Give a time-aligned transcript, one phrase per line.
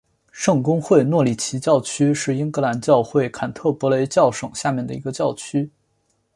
[0.31, 5.69] 圣公会诺里奇教区是英格兰教会坎特伯雷教省下面的一个教区。